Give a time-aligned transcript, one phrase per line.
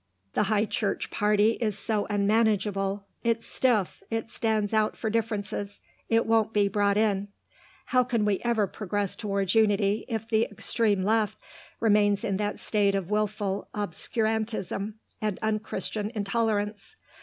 [0.33, 6.25] The High Church party is so unmanageable: it's stiff: it stands out for differences: it
[6.25, 7.27] won't be brought in.
[7.85, 11.37] How can we ever progress towards unity if the extreme left
[11.79, 16.95] remains in that state of wilful obscurantism and unchristian intolerance?...